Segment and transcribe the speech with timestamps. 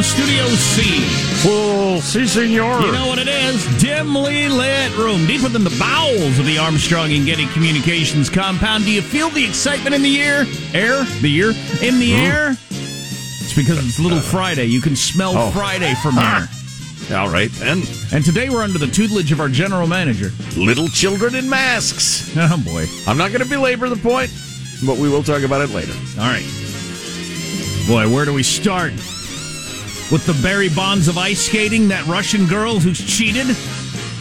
[0.00, 1.46] From Studio C.
[1.46, 2.80] Well, si, senor.
[2.80, 3.82] You know what it is?
[3.82, 8.84] Dimly lit room, deeper than the bowels of the Armstrong and Getty Communications compound.
[8.84, 10.46] Do you feel the excitement in the air?
[10.72, 11.04] Air?
[11.20, 11.50] The year?
[11.82, 12.18] In the hmm?
[12.18, 12.50] air?
[12.70, 14.64] It's because it's Little Friday.
[14.64, 15.50] You can smell Oh.
[15.50, 16.48] Friday from ah.
[17.06, 17.18] here.
[17.18, 17.82] All right, then.
[18.10, 20.30] And today we're under the tutelage of our general manager.
[20.56, 22.34] Little children in masks.
[22.38, 22.86] Oh, boy.
[23.06, 24.30] I'm not going to belabor the point,
[24.86, 25.92] but we will talk about it later.
[26.18, 26.46] All right.
[27.86, 28.94] Boy, where do we start?
[30.10, 33.46] With the Barry Bonds of ice skating, that Russian girl who's cheated?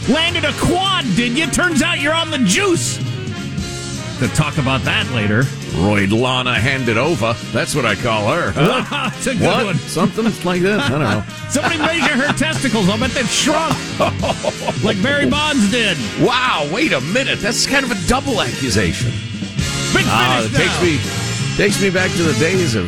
[0.08, 1.48] Landed a quad, did you?
[1.48, 2.98] Turns out you're on the juice.
[4.20, 5.44] To talk about that later.
[5.78, 7.34] Royd Lana handed over.
[7.52, 8.52] That's what I call her.
[8.52, 9.10] Huh?
[9.18, 9.66] It's a good what?
[9.66, 9.76] one.
[9.80, 10.80] Something like that?
[10.80, 11.24] I don't know.
[11.50, 12.88] Somebody measure her testicles.
[12.88, 13.74] I'll bet they've shrunk.
[14.84, 15.98] like Barry Bonds did.
[16.22, 17.40] Wow, wait a minute.
[17.40, 19.10] That's kind of a double accusation.
[19.94, 22.88] Big Ah, finish it takes me takes me back to the days of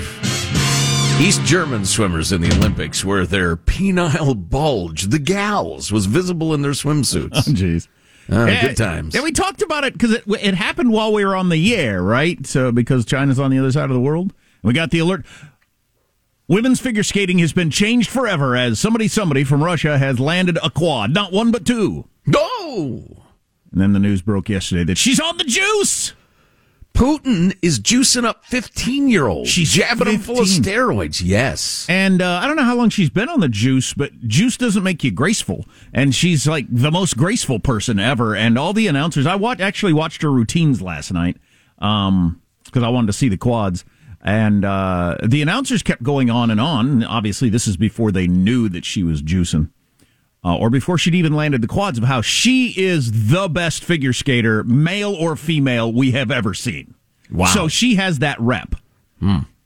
[1.21, 6.61] East German swimmers in the Olympics where their penile bulge, the gals, was visible in
[6.63, 7.29] their swimsuits.
[7.47, 7.87] Oh, Jeez.
[8.31, 9.13] Ah, Yeah, good times.
[9.13, 12.01] Yeah, we talked about it because it, it happened while we were on the air,
[12.01, 12.43] right?
[12.47, 15.23] So because China's on the other side of the world, we got the alert.
[16.47, 20.71] Women's figure skating has been changed forever as somebody, somebody from Russia has landed a
[20.71, 22.07] quad, not one but two.
[22.25, 23.23] No!
[23.71, 26.13] And then the news broke yesterday that she's on the juice.
[26.93, 29.49] Putin is juicing up 15 year olds.
[29.49, 31.21] She's jabbing them full of steroids.
[31.23, 31.85] Yes.
[31.89, 34.83] And uh, I don't know how long she's been on the juice, but juice doesn't
[34.83, 35.65] make you graceful.
[35.93, 38.35] And she's like the most graceful person ever.
[38.35, 41.37] And all the announcers, I watched, actually watched her routines last night
[41.79, 43.85] um, because I wanted to see the quads.
[44.23, 47.03] And uh, the announcers kept going on and on.
[47.03, 49.69] Obviously, this is before they knew that she was juicing.
[50.43, 54.11] Uh, or before she'd even landed the quads of how she is the best figure
[54.13, 56.95] skater, male or female, we have ever seen.
[57.29, 57.45] Wow.
[57.45, 58.75] So she has that rep.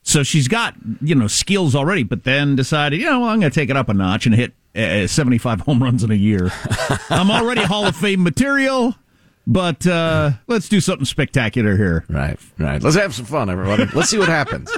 [0.02, 3.50] So she's got, you know, skills already, but then decided, you know, well, I'm going
[3.50, 6.52] to take it up a notch and hit uh, 75 home runs in a year.
[7.10, 8.94] I'm already Hall of Fame material,
[9.46, 12.04] but uh, let's do something spectacular here.
[12.10, 12.82] Right, right.
[12.82, 13.86] Let's have some fun, everybody.
[13.94, 14.70] Let's see what happens.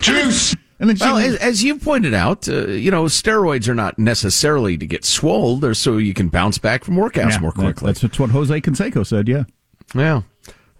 [0.00, 0.54] Juice!
[0.78, 4.76] And then Well, as, as you pointed out, uh, you know, steroids are not necessarily
[4.76, 5.56] to get swole.
[5.56, 7.86] They're so you can bounce back from workouts Yeah, more quickly.
[7.86, 9.44] That's, that's what Jose Canseco said, yeah.
[9.94, 10.22] Yeah.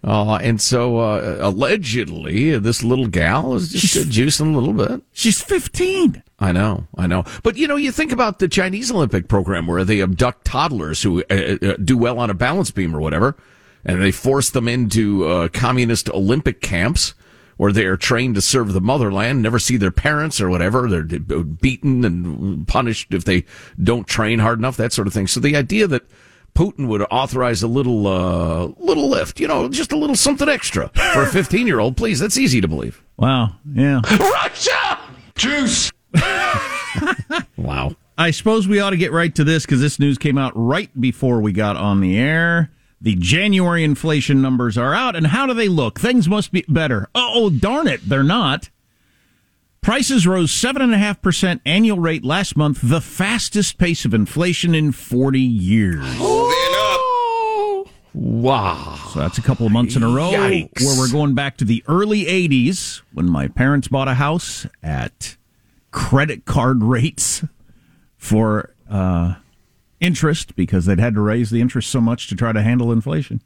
[0.03, 5.01] Uh, and so, uh, allegedly, this little gal is just uh, juicing a little bit.
[5.11, 6.21] She's 15.
[6.39, 7.23] I know, I know.
[7.41, 11.23] But, you know, you think about the Chinese Olympic program where they abduct toddlers who
[11.31, 13.35] uh, uh, do well on a balance beam or whatever,
[13.83, 17.15] and they force them into uh, communist Olympic camps
[17.57, 20.87] where they are trained to serve the motherland, never see their parents or whatever.
[20.87, 23.45] They're beaten and punished if they
[23.81, 25.27] don't train hard enough, that sort of thing.
[25.27, 26.03] So the idea that
[26.55, 30.89] Putin would authorize a little, uh, little lift, you know, just a little something extra
[31.13, 33.03] for a 15 year old, please, that's easy to believe.
[33.17, 34.01] Wow, yeah.
[34.19, 34.99] Russia!
[35.35, 35.91] Juice!
[37.57, 37.95] wow.
[38.17, 40.89] I suppose we ought to get right to this because this news came out right
[40.99, 42.71] before we got on the air.
[42.99, 45.99] The January inflation numbers are out, and how do they look?
[45.99, 47.09] Things must be better.
[47.13, 48.69] Oh, darn it, they're not.
[49.81, 56.03] Prices rose 7.5% annual rate last month, the fastest pace of inflation in 40 years.
[58.13, 58.99] Wow.
[59.13, 60.83] So that's a couple of months in a row Yikes.
[60.83, 65.37] where we're going back to the early 80s when my parents bought a house at
[65.91, 67.43] credit card rates
[68.17, 69.35] for uh,
[69.99, 73.41] interest because they'd had to raise the interest so much to try to handle inflation.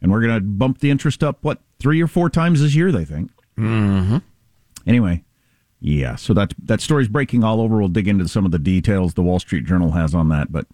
[0.00, 2.92] And we're going to bump the interest up, what, three or four times this year,
[2.92, 3.30] they think.
[3.58, 4.18] Mm-hmm.
[4.86, 5.24] Anyway,
[5.80, 7.78] yeah, so that, that story's breaking all over.
[7.78, 10.52] We'll dig into some of the details the Wall Street Journal has on that.
[10.52, 10.66] But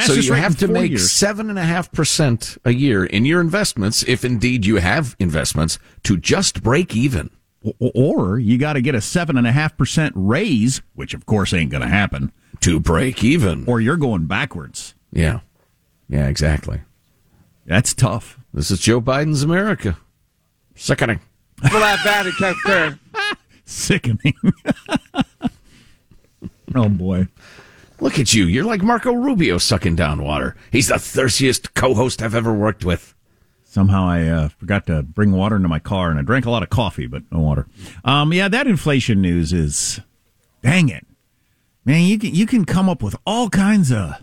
[0.00, 4.02] So you have to make seven and a half percent a year in your investments,
[4.04, 7.30] if indeed you have investments, to just break even.
[7.78, 11.52] Or you got to get a seven and a half percent raise, which of course
[11.52, 12.32] ain't going to happen,
[12.62, 13.64] To break even.
[13.66, 14.94] or you're going backwards.
[15.12, 15.40] Yeah.
[16.08, 16.80] Yeah, exactly.
[17.66, 18.38] That's tough.
[18.54, 19.96] This is Joe Biden's America.
[20.74, 21.20] Sickening.
[23.64, 24.34] Sickening.
[26.74, 27.28] oh boy.
[28.00, 28.46] Look at you.
[28.46, 30.56] You're like Marco Rubio sucking down water.
[30.70, 33.14] He's the thirstiest co-host I've ever worked with.
[33.64, 36.62] Somehow I uh, forgot to bring water into my car, and I drank a lot
[36.62, 37.66] of coffee, but no water.
[38.04, 40.00] Um, yeah, that inflation news is,
[40.62, 41.06] dang it,
[41.84, 42.02] man!
[42.04, 44.22] You can you can come up with all kinds of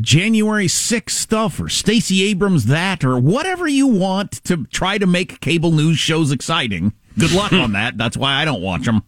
[0.00, 5.40] January 6th stuff or Stacey Abrams that or whatever you want to try to make
[5.40, 6.92] cable news shows exciting.
[7.18, 7.98] Good luck on that.
[7.98, 9.02] That's why I don't watch them.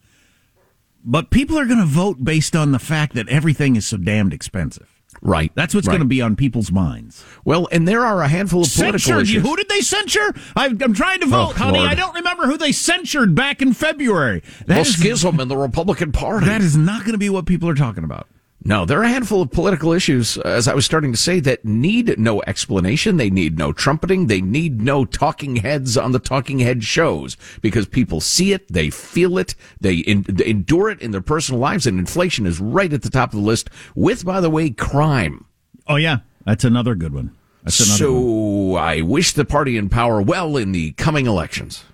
[1.05, 4.35] But people are going to vote based on the fact that everything is so damned
[4.35, 5.00] expensive.
[5.23, 5.53] Right.
[5.55, 5.93] That's what's right.
[5.93, 7.25] going to be on people's minds.
[7.45, 9.23] Well, and there are a handful of political Censured.
[9.25, 9.43] issues.
[9.43, 10.35] Who did they censure?
[10.57, 11.79] I, I'm trying to oh, vote, honey.
[11.79, 11.91] Lord.
[11.91, 14.43] I don't remember who they censured back in February.
[14.67, 16.47] That well, is- schism in the Republican Party.
[16.47, 18.29] that is not going to be what people are talking about.
[18.63, 21.41] No, there are a handful of political issues, uh, as I was starting to say,
[21.41, 23.17] that need no explanation.
[23.17, 24.27] They need no trumpeting.
[24.27, 28.91] They need no talking heads on the talking head shows because people see it, they
[28.91, 32.93] feel it, they, in, they endure it in their personal lives, and inflation is right
[32.93, 33.71] at the top of the list.
[33.95, 35.47] With, by the way, crime.
[35.87, 37.35] Oh yeah, that's another good one.
[37.65, 38.23] That's another one.
[38.23, 41.85] So I wish the party in power well in the coming elections.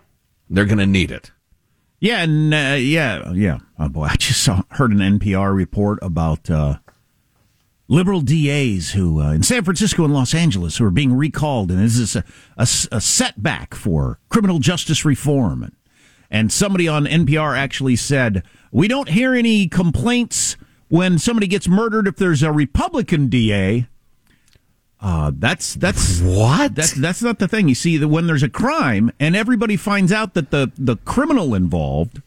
[0.51, 1.31] They're going to need it.
[1.99, 3.59] Yeah, and uh, yeah, yeah.
[3.79, 6.79] Oh boy, I just saw heard an NPR report about uh,
[7.89, 11.81] liberal DAs who uh, in San Francisco and Los Angeles who are being recalled, and
[11.81, 12.25] this is a,
[12.57, 12.63] a,
[12.93, 15.63] a setback for criminal justice reform.
[15.63, 15.73] And,
[16.31, 20.57] and somebody on NPR actually said, "We don't hear any complaints
[20.89, 23.87] when somebody gets murdered if there's a Republican DA."
[25.07, 26.75] Uh, that's that's What?
[26.75, 27.69] that's that's not the thing.
[27.69, 31.55] You see, that when there's a crime and everybody finds out that the the criminal
[31.55, 32.23] involved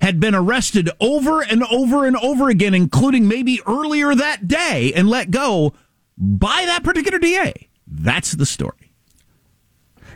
[0.00, 5.08] had been arrested over and over and over again, including maybe earlier that day, and
[5.08, 5.72] let go
[6.18, 7.68] by that particular DA.
[7.86, 8.90] That's the story.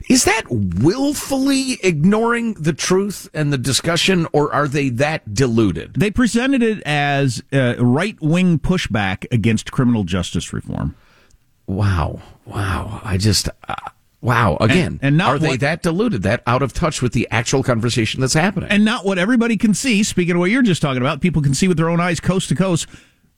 [0.09, 5.95] Is that willfully ignoring the truth and the discussion, or are they that deluded?
[5.95, 10.97] They presented it as uh, right wing pushback against criminal justice reform.
[11.75, 12.21] Wow.
[12.47, 13.01] Wow.
[13.05, 13.75] I just, uh,
[14.21, 14.57] wow.
[14.61, 17.63] Again, And- and not are they that deluded, that out of touch with the actual
[17.63, 18.69] conversation that's happening?
[18.71, 20.03] and not what everybody can see.
[20.03, 22.49] Speaking of what you're just talking about, people can see with their own eyes, coast
[22.49, 22.87] to coast,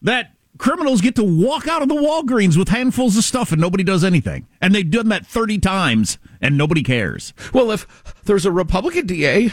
[0.00, 3.82] that criminals get to walk out of the Walgreens with handfuls of stuff and nobody
[3.84, 4.46] does anything.
[4.60, 7.32] And they've done that 30 times and nobody cares.
[7.52, 7.86] well, if
[8.24, 9.52] there's a Republican DA,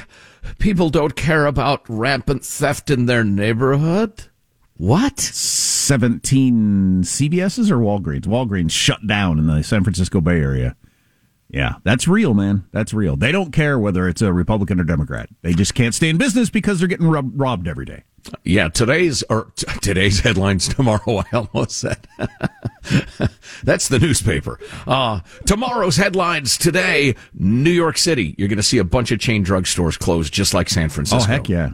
[0.58, 4.24] people don't care about rampant theft in their neighborhood.
[4.80, 5.20] What?
[5.20, 8.22] 17 CBS's or Walgreens?
[8.26, 10.78] Walgreens shut down in the San Francisco Bay Area.
[11.50, 12.66] Yeah, that's real, man.
[12.72, 13.18] That's real.
[13.18, 15.28] They don't care whether it's a Republican or Democrat.
[15.42, 18.04] They just can't stay in business because they're getting rob- robbed every day.
[18.46, 21.24] Yeah, today's or t- today's headlines tomorrow.
[21.34, 21.98] I almost said
[23.64, 24.62] that's the newspaper.
[24.88, 28.34] Uh, tomorrow's headlines today: New York City.
[28.38, 31.24] You're going to see a bunch of chain drugstores closed, just like San Francisco.
[31.24, 31.72] Oh, heck yeah.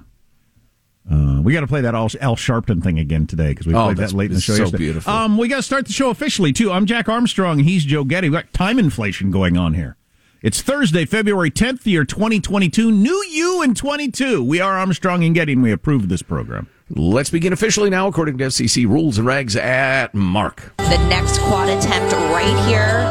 [1.12, 3.86] Uh, we got to play that Al, Al Sharpton thing again today because we Oh,
[3.86, 4.84] played that late in the show so yesterday.
[4.86, 5.14] beautiful.
[5.14, 6.72] Um, we got to start the show officially too.
[6.72, 7.60] I'm Jack Armstrong.
[7.60, 8.30] He's Joe Getty.
[8.30, 9.98] We got time inflation going on here.
[10.42, 12.92] It's Thursday, February 10th, the year 2022.
[12.92, 14.44] New you in 22.
[14.44, 16.68] We are Armstrong and Getty, and we approve this program.
[16.90, 19.56] Let's begin officially now, according to FCC rules and regs.
[19.60, 20.74] At Mark.
[20.78, 23.02] The next quad attempt right here.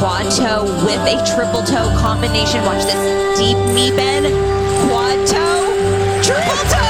[0.00, 2.62] Quad toe with a triple toe combination.
[2.64, 4.26] Watch this deep knee bend.
[4.88, 6.89] Quad toe, triple toe.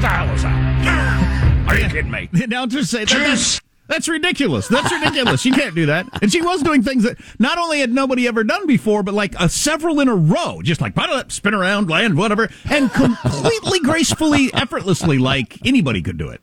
[0.00, 1.64] What the hell is that?
[1.68, 2.30] Are you kidding me?
[2.32, 4.66] The announcers say that, that's, that's ridiculous.
[4.66, 5.44] That's ridiculous.
[5.44, 6.06] You can't do that.
[6.22, 9.34] And she was doing things that not only had nobody ever done before, but like
[9.38, 13.78] a several in a row, just like bottle up, spin around, land, whatever, and completely
[13.82, 16.40] gracefully, effortlessly, like anybody could do it.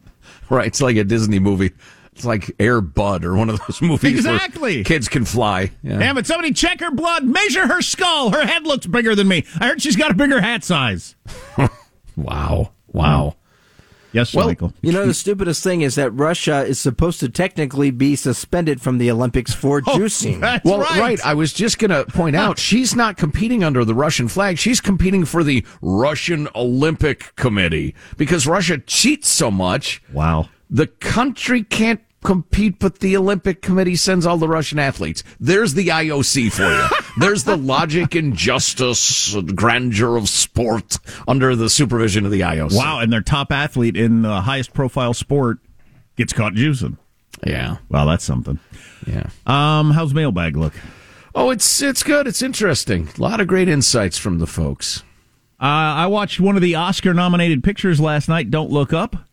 [0.52, 1.72] Right, it's like a Disney movie.
[2.14, 4.84] It's like Air Bud or one of those movies where Exactly.
[4.84, 5.72] kids can fly.
[5.82, 5.98] Yeah.
[5.98, 6.28] Damn it!
[6.28, 8.30] Somebody check her blood, measure her skull.
[8.32, 9.46] Her head looks bigger than me.
[9.60, 11.16] I heard she's got a bigger hat size.
[12.16, 13.36] Wow, wow.
[14.18, 14.74] Yes, Well, Michael.
[14.82, 18.98] You know, the stupidest thing is that Russia is supposed to technically be suspended from
[18.98, 20.40] the Olympics for oh, juicing.
[20.42, 21.24] That's Well, right.
[21.24, 24.58] I was just going to point out she's not competing under the Russian flag.
[24.58, 30.02] She's competing for the Russian Olympic Committee because Russia cheats so much.
[30.12, 30.50] Wow.
[30.70, 35.24] The country can't compete, but the Olympic Committee sends all the Russian athletes.
[35.40, 37.04] There's the IOC for you.
[37.26, 40.98] There's the logic and justice and grandeur of sport
[41.28, 42.76] under the supervision of the IOC.
[42.76, 45.60] Wow, and their top athlete in the highest profile sport
[46.16, 46.98] gets caught juicing.
[47.46, 47.78] Yeah.
[47.90, 48.60] Wow, that's something.
[49.06, 49.30] Yeah.
[49.46, 50.74] Um, how's mailbag look?
[51.36, 52.26] Oh, it's it's good.
[52.28, 53.10] It's interesting.
[53.16, 55.04] A lot of great insights from the folks.
[55.60, 55.66] Uh,
[56.02, 59.26] I watched one of the Oscar nominated pictures last night, Don't Look Up.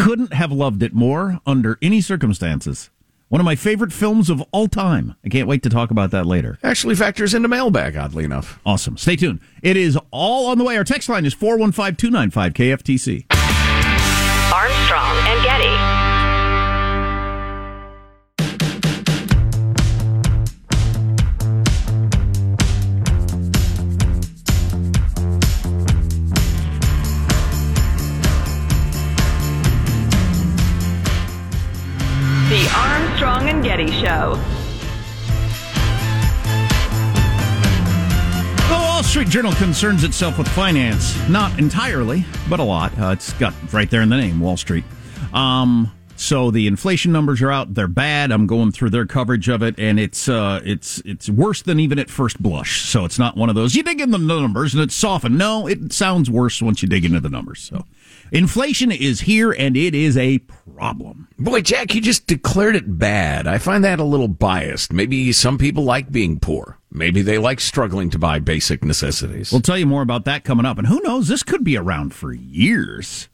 [0.00, 2.88] Couldn't have loved it more under any circumstances.
[3.28, 5.14] One of my favorite films of all time.
[5.24, 6.58] I can't wait to talk about that later.
[6.64, 8.58] Actually factors into mailbag, oddly enough.
[8.64, 8.96] Awesome.
[8.96, 9.40] Stay tuned.
[9.62, 10.76] It is all on the way.
[10.76, 13.39] Our text line is 415 295 KFTC.
[39.40, 41.16] Journal concerns itself with finance.
[41.26, 42.92] Not entirely, but a lot.
[42.98, 44.84] Uh, it's got right there in the name, Wall Street.
[45.32, 48.30] Um, so the inflation numbers are out; they're bad.
[48.30, 51.98] I'm going through their coverage of it, and it's uh, it's it's worse than even
[51.98, 52.82] at first blush.
[52.82, 55.38] So it's not one of those you dig in the numbers and it's softened.
[55.38, 57.62] No, it sounds worse once you dig into the numbers.
[57.62, 57.86] So
[58.32, 60.40] inflation is here, and it is a
[60.76, 61.28] problem.
[61.38, 63.46] Boy, Jack, you just declared it bad.
[63.46, 64.92] I find that a little biased.
[64.92, 66.78] Maybe some people like being poor.
[66.92, 69.52] Maybe they like struggling to buy basic necessities.
[69.52, 71.28] We'll tell you more about that coming up, and who knows?
[71.28, 73.30] This could be around for years.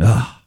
[0.00, 0.37] Ugh.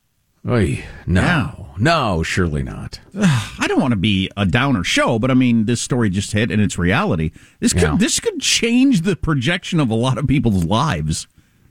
[0.48, 3.00] Oy, no, no, surely not.
[3.16, 6.50] I don't want to be a downer show, but I mean, this story just hit
[6.50, 7.32] and it's reality.
[7.60, 7.96] This could Yeah.
[7.96, 11.28] this could change the projection of a lot of people's lives,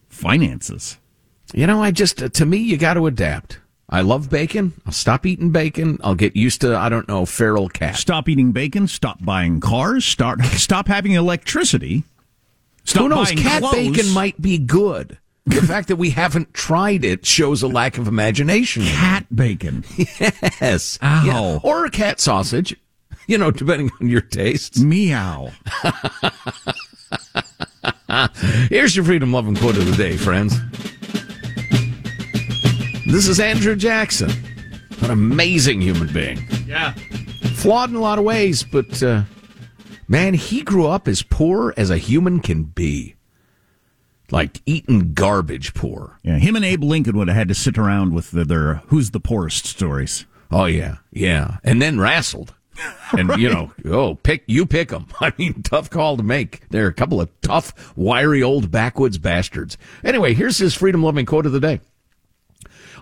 [0.09, 0.99] finances.
[1.53, 3.59] You know, I just, uh, to me, you got to adapt.
[3.89, 4.75] I love bacon.
[4.87, 5.99] I'll stop eating bacon.
[6.05, 7.97] I'll get used to, I don't know, feral cat.
[7.97, 8.87] Stop eating bacon.
[8.87, 10.05] Stop buying cars.
[10.05, 12.05] Start stop having electricity.
[12.85, 13.33] Stop Who knows?
[13.33, 13.75] Cat clothes.
[13.75, 15.19] bacon might be good.
[15.47, 18.83] The fact that we haven't tried it shows a lack of imagination.
[18.85, 19.85] cat bacon.
[20.61, 20.99] Yes.
[21.03, 21.25] Ow.
[21.25, 21.59] Yeah.
[21.63, 22.77] Or a cat sausage,
[23.27, 24.79] you know, depending on your tastes.
[24.81, 25.51] Meow.
[28.69, 30.55] Here's your freedom loving quote of the day, friends.
[33.07, 34.31] This is Andrew Jackson,
[35.01, 36.47] an amazing human being.
[36.67, 36.93] Yeah.
[37.55, 39.23] Flawed in a lot of ways, but uh,
[40.09, 43.17] man, he grew up as poor as a human can be.
[44.31, 46.19] Like eating garbage poor.
[46.23, 46.39] Yeah.
[46.39, 49.21] Him and Abe Lincoln would have had to sit around with the, their "Who's the
[49.21, 50.25] poorest" stories.
[50.51, 52.55] Oh yeah, yeah, and then wrestled,
[53.13, 55.07] and you know, oh, pick you pick them.
[55.21, 56.69] I mean, tough call to make.
[56.71, 59.77] They're a couple of tough, wiry old backwoods bastards.
[60.05, 61.81] Anyway, here's his freedom loving quote of the day.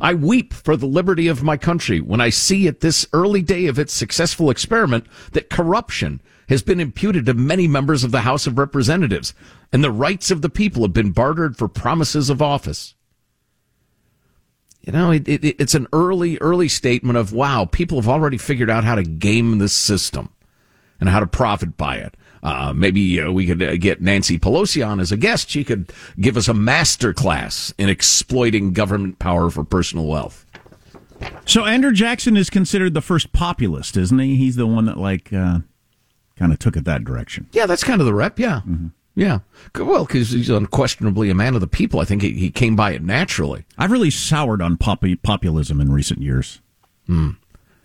[0.00, 3.66] I weep for the liberty of my country when I see at this early day
[3.66, 8.46] of its successful experiment that corruption has been imputed to many members of the House
[8.46, 9.34] of Representatives
[9.72, 12.94] and the rights of the people have been bartered for promises of office.
[14.80, 18.70] You know, it, it, it's an early, early statement of, wow, people have already figured
[18.70, 20.30] out how to game this system
[20.98, 22.14] and how to profit by it.
[22.42, 25.50] Uh, maybe uh, we could uh, get Nancy Pelosi on as a guest.
[25.50, 30.46] She could give us a master class in exploiting government power for personal wealth.
[31.44, 34.36] So Andrew Jackson is considered the first populist, isn't he?
[34.36, 35.60] He's the one that like uh,
[36.38, 37.49] kind of took it that direction.
[37.52, 38.38] Yeah, that's kind of the rep.
[38.38, 38.62] Yeah.
[38.66, 38.88] Mm-hmm.
[39.14, 39.40] Yeah.
[39.76, 41.99] Well, because he's unquestionably a man of the people.
[41.99, 43.64] I think he, he came by it naturally.
[43.76, 46.61] I've really soured on pop- populism in recent years.
[47.07, 47.30] Hmm.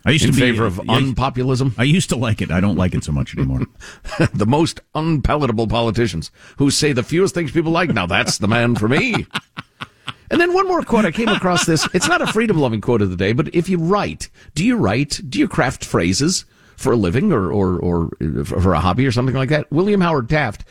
[0.06, 2.50] I used In to be in favor of unpopulism, I used to like it.
[2.50, 3.62] I don't like it so much anymore.
[4.34, 7.88] the most unpalatable politicians who say the fewest things people like.
[7.90, 9.26] Now that's the man for me.
[10.30, 11.04] And then one more quote.
[11.04, 11.86] I came across this.
[11.92, 14.76] It's not a freedom loving quote of the day, but if you write, do you
[14.76, 16.44] write, do you craft phrases
[16.76, 18.10] for a living or, or, or
[18.44, 19.70] for a hobby or something like that?
[19.72, 20.64] William Howard Taft,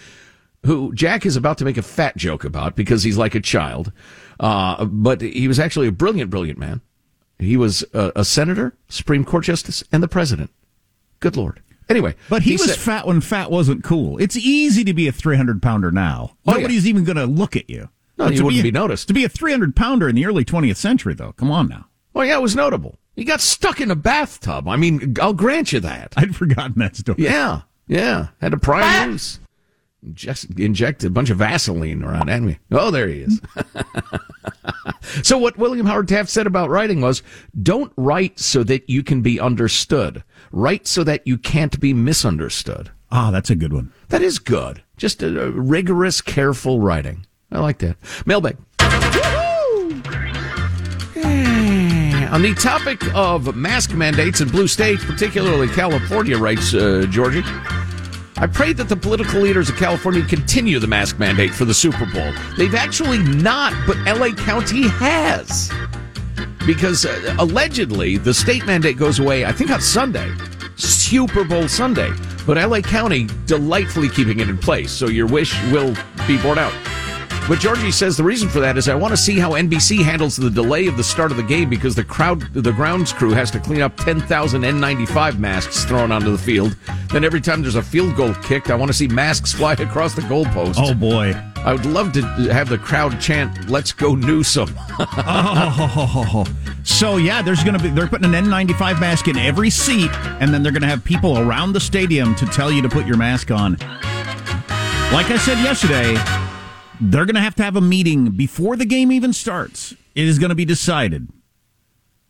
[0.65, 3.91] who Jack is about to make a fat joke about because he's like a child.
[4.39, 6.81] Uh, but he was actually a brilliant, brilliant man.
[7.39, 10.50] He was a, a senator, Supreme Court justice, and the president.
[11.19, 11.62] Good Lord.
[11.89, 14.17] Anyway, But he, was said- fat when fat wasn't cool.
[14.17, 16.38] It's easy to be a 300 pounder now.
[16.45, 16.57] Oh, yeah.
[16.60, 17.89] Nobody's even going to look at you.
[18.17, 19.07] No, But you wouldn't a- be noticed.
[19.10, 21.88] To be a 300 pounder in the early 20th century, though, come on now.
[22.13, 22.98] Well, yeah, it was notable.
[23.15, 24.67] He got stuck in a bathtub.
[24.67, 26.13] I mean, I'll grant you that.
[26.17, 27.24] I'd forgotten that story.
[27.24, 28.27] Yeah, yeah.
[28.41, 29.39] Had to pry him loose.
[30.13, 32.60] Just injected a bunch of Vaseline around enemy.
[32.72, 33.39] Oh, there he is.
[35.24, 37.24] so what William Howard Taft said about writing was,
[37.62, 40.24] don't write so that you can be understood.
[40.51, 42.91] Write so that you can't be misunderstood.
[43.12, 43.93] Ah, that's a good one.
[44.10, 44.84] That is good.
[44.98, 47.25] Just a, a rigorous, careful writing.
[47.51, 47.96] I like that.
[48.25, 48.58] Mailbag.
[48.79, 50.01] Hey,
[52.32, 57.44] On the topic of mask mandates in blue states, particularly California, writes uh, Georgie,
[58.38, 62.06] I pray that the political leaders of California continue the mask mandate for the Super
[62.12, 62.34] Bowl.
[62.58, 65.72] They've actually not, but LA County has.
[66.65, 70.34] Because uh, allegedly the state mandate goes away, I think on Sunday,
[70.75, 72.12] Super Bowl Sunday.
[72.46, 75.96] But LA County delightfully keeping it in place, so your wish will
[76.27, 76.74] be borne out.
[77.47, 80.38] But Georgie says the reason for that is I want to see how NBC handles
[80.38, 83.51] the delay of the start of the game because the crowd, the grounds crew has
[83.51, 86.77] to clean up 10,000 N95 masks thrown onto the field.
[87.12, 90.15] Then every time there's a field goal kicked, I want to see masks fly across
[90.15, 90.75] the goalpost.
[90.77, 91.33] Oh, boy.
[91.57, 92.21] I would love to
[92.51, 94.73] have the crowd chant, let's go Newsom.
[95.25, 96.45] Oh,
[96.83, 100.63] so yeah, there's to be they're putting an N95 mask in every seat, and then
[100.63, 103.51] they're going to have people around the stadium to tell you to put your mask
[103.51, 103.73] on.
[105.13, 106.15] Like I said yesterday,
[107.01, 109.93] they're going to have to have a meeting before the game even starts.
[110.15, 111.27] It is going to be decided: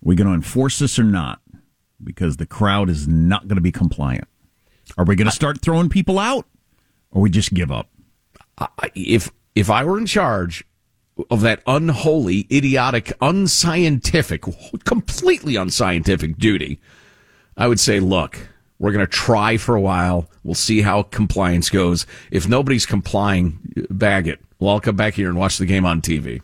[0.01, 1.41] we going to enforce this or not?
[2.03, 4.27] Because the crowd is not going to be compliant.
[4.97, 6.45] Are we going to start throwing people out?
[7.13, 7.89] or we just give up.
[8.95, 10.65] If if I were in charge
[11.29, 14.43] of that unholy, idiotic, unscientific,
[14.83, 16.79] completely unscientific duty,
[17.55, 20.27] I would say, look, we're going to try for a while.
[20.43, 22.07] We'll see how compliance goes.
[22.31, 23.59] If nobody's complying,
[23.91, 24.39] bag it.
[24.63, 26.41] Well, I'll come back here and watch the game on TV.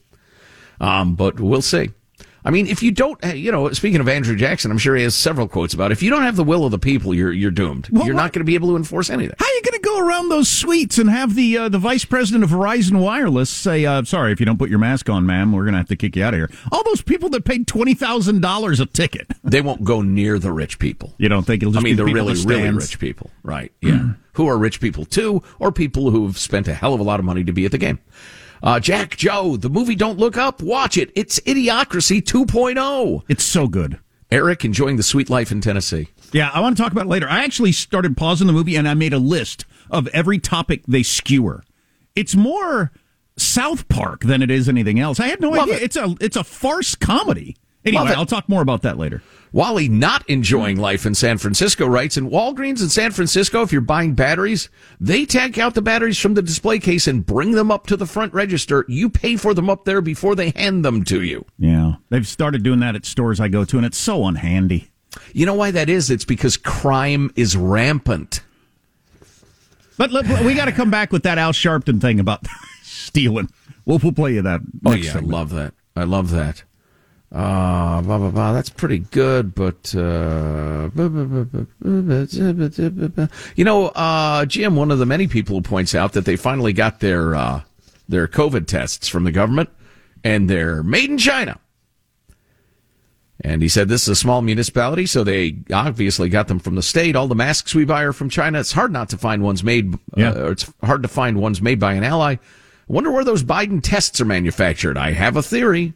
[0.82, 1.90] Um, but we'll see.
[2.44, 5.14] I mean, if you don't, you know, speaking of Andrew Jackson, I'm sure he has
[5.14, 5.94] several quotes about it.
[5.94, 7.90] if you don't have the will of the people, you're you're doomed.
[7.92, 9.36] Well, you're what- not going to be able to enforce anything.
[9.38, 12.06] How are you going to go around those suites and have the uh, the vice
[12.06, 15.52] president of Verizon Wireless say, uh, "Sorry, if you don't put your mask on, ma'am,
[15.52, 17.68] we're going to have to kick you out of here." All those people that paid
[17.68, 19.28] twenty thousand dollars a ticket.
[19.44, 21.14] They won't go near the rich people.
[21.18, 23.72] You don't think it'll just I mean, be the really, really rich people, right?
[23.82, 27.20] Yeah, who are rich people too, or people who've spent a hell of a lot
[27.20, 28.00] of money to be at the game.
[28.64, 31.12] Uh, Jack Joe, the movie Don't Look Up, watch it.
[31.14, 33.24] It's Idiocracy 2.0.
[33.28, 34.00] It's so good.
[34.32, 36.08] Eric enjoying the sweet life in Tennessee.
[36.32, 37.28] Yeah, I want to talk about it later.
[37.28, 41.04] I actually started pausing the movie and I made a list of every topic they
[41.04, 41.66] skewer.
[42.16, 42.92] It's more
[43.38, 45.20] South Park than it is anything else.
[45.20, 45.76] I had no Love idea.
[45.76, 45.84] it.
[45.84, 47.58] It's a it's a farce comedy.
[47.96, 48.16] Anyway.
[48.16, 49.22] I'll talk more about that later.
[49.52, 53.82] Wally not enjoying life in San Francisco writes in Walgreens in San Francisco, if you're
[53.82, 54.70] buying batteries,
[55.00, 58.06] they take out the batteries from the display case and bring them up to the
[58.06, 58.86] front register.
[58.88, 61.46] You pay for them up there before they hand them to you.
[61.58, 64.90] Yeah, they've started doing that at stores I go to, and it's so unhandy.
[65.34, 66.12] You know why that is?
[66.12, 68.42] It's because crime is rampant.
[69.98, 72.46] But look, we got to come back with that Al Sharpton thing about
[72.84, 73.50] stealing.
[73.86, 74.62] We'll, we'll play you that.
[74.86, 75.34] Oh yeah, segment.
[75.34, 75.74] I love that.
[75.96, 76.64] I love that.
[77.32, 78.54] Uh, blah, blah, blah.
[78.54, 80.90] That's pretty good, but uh,
[83.56, 86.74] you know, uh, Jim, one of the many people who points out that they finally
[86.74, 87.62] got their uh,
[88.08, 89.70] their COVID tests from the government,
[90.24, 91.60] and they're made in China.
[93.42, 96.82] And he said this is a small municipality, so they obviously got them from the
[96.82, 97.16] state.
[97.16, 98.60] All the masks we buy are from China.
[98.60, 99.94] It's hard not to find ones made.
[100.16, 100.32] Yeah.
[100.32, 102.34] Uh, or it's hard to find ones made by an ally.
[102.34, 102.40] I
[102.88, 104.98] wonder where those Biden tests are manufactured.
[104.98, 105.94] I have a theory.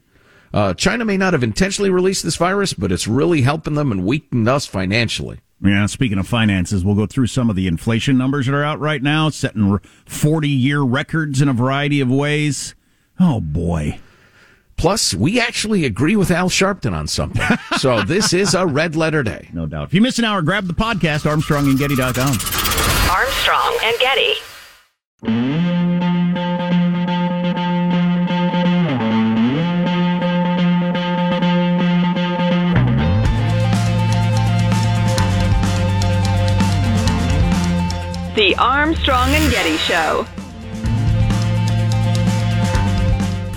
[0.53, 4.05] Uh, China may not have intentionally released this virus, but it's really helping them and
[4.05, 5.39] weakened us financially.
[5.63, 8.79] Yeah, speaking of finances, we'll go through some of the inflation numbers that are out
[8.79, 12.75] right now, setting 40 year records in a variety of ways.
[13.19, 13.99] Oh, boy.
[14.75, 17.45] Plus, we actually agree with Al Sharpton on something.
[17.77, 19.49] so this is a red letter day.
[19.53, 19.87] No doubt.
[19.87, 22.37] If you miss an hour, grab the podcast, armstrongandgetty.com.
[23.09, 25.62] Armstrong and Getty.
[38.53, 40.27] The Armstrong and Getty Show.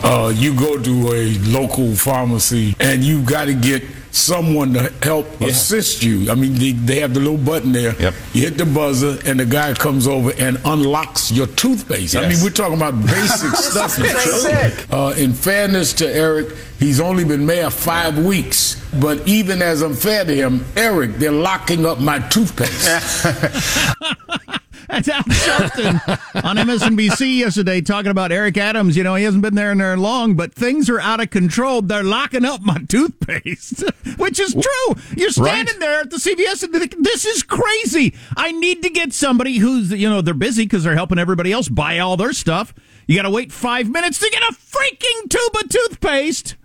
[0.03, 5.27] uh, you go to a local pharmacy and you got to get someone to help
[5.43, 6.31] assist you.
[6.31, 7.95] I mean, they, they have the little button there.
[8.01, 8.15] Yep.
[8.33, 12.17] You hit the buzzer, and the guy comes over and unlocks your toothpaste.
[12.17, 13.99] I mean, we're talking about basic stuff.
[13.99, 14.91] Basic.
[14.91, 18.83] Uh, in fairness to Eric, he's only been mayor five weeks.
[18.99, 23.27] But even as I'm fair to him, Eric, they're locking up my toothpaste.
[24.89, 28.97] That's Al Sharpton on MSNBC yesterday talking about Eric Adams.
[28.97, 31.83] You know, he hasn't been there in there long, but things are out of control.
[31.83, 33.81] They're locking up my toothpaste,
[34.17, 34.95] which is true.
[35.17, 35.81] You're standing Right.
[35.81, 38.15] there at the CVS and this is crazy.
[38.37, 41.69] I need to get somebody who's, you know, they're busy because they're helping everybody else
[41.69, 42.73] buy all their stuff.
[43.09, 46.57] You got to wait five minutes to get a freaking tube of toothpaste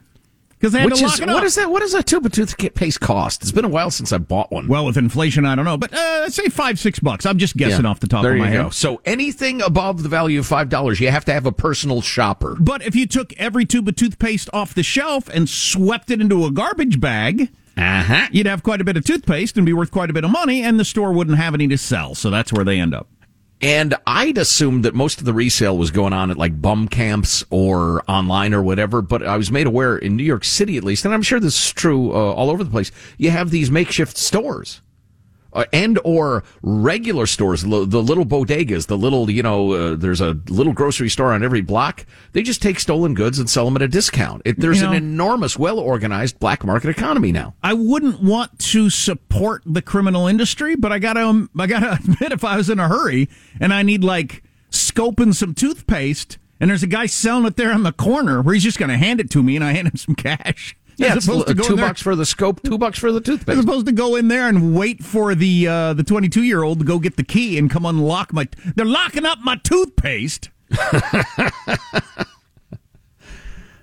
[0.61, 1.33] because they had Which to is lock it up.
[1.33, 1.71] what is that?
[1.71, 3.41] What does a tube of toothpaste cost?
[3.41, 4.67] It's been a while since I bought one.
[4.67, 7.25] Well, with inflation, I don't know, but uh, say five, six bucks.
[7.25, 7.89] I'm just guessing Yeah.
[7.89, 8.63] off the top there of my you head.
[8.65, 8.69] go.
[8.69, 12.55] So anything above the value of five dollars, you have to have a personal shopper.
[12.59, 16.45] But if you took every tube of toothpaste off the shelf and swept it into
[16.45, 18.27] a garbage bag, Uh huh.
[18.31, 20.61] you'd have quite a bit of toothpaste and be worth quite a bit of money,
[20.61, 22.13] and the store wouldn't have any to sell.
[22.13, 23.07] So that's where they end up.
[23.61, 27.43] And I'd assumed that most of the resale was going on at like bum camps
[27.51, 29.01] or online or whatever.
[29.03, 31.67] But I was made aware in New York City, at least, and I'm sure this
[31.67, 32.91] is true uh, all over the place.
[33.17, 34.81] You have these makeshift stores.
[35.53, 40.21] Uh, and or regular stores, lo- the little bodegas, the little, you know, uh, there's
[40.21, 42.05] a little grocery store on every block.
[42.31, 44.41] They just take stolen goods and sell them at a discount.
[44.45, 47.55] It, there's You know- an enormous, well organized black market economy now.
[47.61, 52.31] I wouldn't want to support the criminal industry, but I gotta, um, I gotta admit,
[52.31, 53.27] if I was in a hurry
[53.59, 57.73] and I need like scope and some toothpaste, and there's a guy selling it there
[57.73, 59.97] on the corner where he's just gonna hand it to me, and I hand him
[59.97, 60.77] some cash.
[61.01, 62.99] Yeah, as it's opposed to go in two there- bucks for the scope, two bucks
[62.99, 63.57] for the toothpaste.
[63.57, 66.79] As opposed to go in there and wait for the uh, the 22 year old
[66.79, 68.47] to go get the key and come unlock my.
[68.75, 70.49] They're locking up my toothpaste.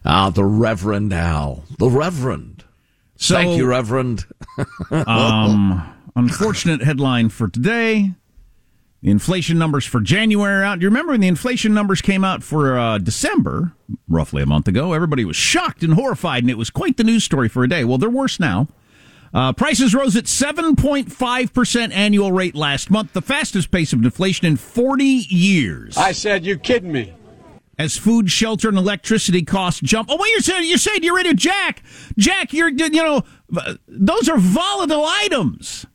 [0.04, 2.64] Ah, the Reverend Al, the Reverend.
[3.16, 4.24] So, Thank you, Reverend.
[4.90, 8.12] um, unfortunate headline for today.
[9.02, 10.80] The inflation numbers for January are out.
[10.80, 13.72] Do you remember when the inflation numbers came out for uh, December,
[14.08, 14.92] roughly a month ago?
[14.92, 17.84] Everybody was shocked and horrified, and it was quite the news story for a day.
[17.84, 18.66] Well, they're worse now.
[19.32, 24.56] Uh, prices rose at 7.5% annual rate last month, the fastest pace of inflation in
[24.56, 25.96] 40 years.
[25.96, 27.12] I said, you kidding me?
[27.78, 30.08] As food, shelter, and electricity costs jump.
[30.10, 31.84] Oh, wait, you're saying, you're saying you're ready to Jack.
[32.16, 33.22] Jack, you're, you know,
[33.86, 35.86] those are volatile items.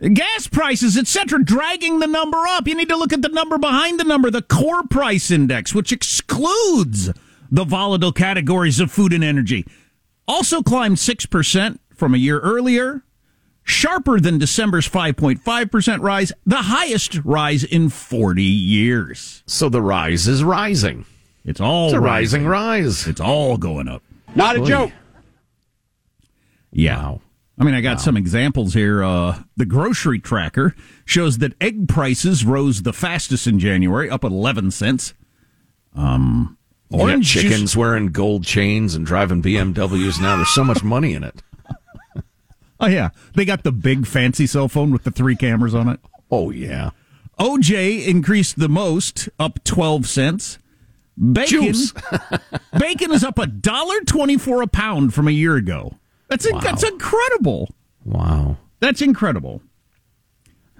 [0.00, 2.68] Gas prices, etc., dragging the number up.
[2.68, 5.90] You need to look at the number behind the number, the core price index, which
[5.92, 7.10] excludes
[7.50, 9.66] the volatile categories of food and energy.
[10.28, 13.04] Also climbed 6% from a year earlier,
[13.62, 19.42] sharper than December's 5.5% rise, the highest rise in 40 years.
[19.46, 21.06] So the rise is rising.
[21.44, 22.44] It's all It's a rising.
[22.44, 23.06] rising rise.
[23.06, 24.02] It's all going up.
[24.34, 24.66] Not a Boy.
[24.66, 24.92] joke.
[26.70, 26.96] Yeah.
[26.98, 27.20] Wow.
[27.58, 29.02] I mean, I got some examples here.
[29.02, 30.74] Uh, the grocery tracker
[31.06, 35.14] shows that egg prices rose the fastest in January, up 11 cents.
[35.94, 36.58] Um,
[36.90, 40.36] orange juice- chickens wearing gold chains and driving BMWs now.
[40.36, 41.42] There's so much money in it.
[42.78, 43.08] Oh, yeah.
[43.34, 45.98] They got the big fancy cell phone with the three cameras on it.
[46.30, 46.90] Oh, yeah.
[47.40, 50.58] OJ increased the most, up 12 cents.
[51.16, 51.94] Bacon, Juice.
[52.78, 55.94] bacon is up a dollar twenty-four a pound from a year ago.
[56.28, 56.60] That's Wow.
[56.60, 57.74] that's incredible.
[58.04, 58.56] Wow.
[58.80, 59.62] That's incredible.